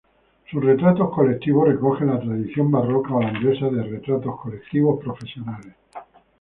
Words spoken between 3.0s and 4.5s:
holandesa de retratos